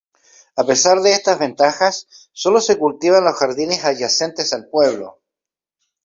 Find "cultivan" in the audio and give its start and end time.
2.79-3.23